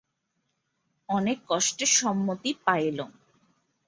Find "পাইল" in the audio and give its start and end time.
2.65-2.99